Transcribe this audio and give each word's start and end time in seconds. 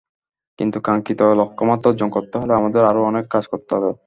কিন্তু 0.59 0.77
কাঙ্ক্ষিত 0.83 1.21
লক্ষ্যমাত্রা 1.39 1.89
অর্জন 1.91 2.09
করতে 2.15 2.35
হলে 2.37 2.53
আমাদের 2.55 2.81
আরও 2.85 3.01
অনেক 3.05 3.25
কাজ 3.29 3.43
করতে 3.53 3.71
হবে। 3.77 3.91